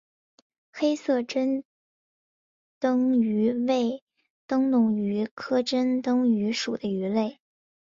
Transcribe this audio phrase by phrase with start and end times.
[0.71, 1.63] 黑色珍
[2.79, 4.01] 灯鱼为
[4.47, 7.39] 灯笼鱼科珍灯鱼属的鱼类。